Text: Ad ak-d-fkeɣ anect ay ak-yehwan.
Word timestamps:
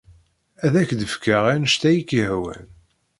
Ad 0.65 0.73
ak-d-fkeɣ 0.81 1.43
anect 1.53 1.83
ay 1.89 1.97
ak-yehwan. 2.01 2.65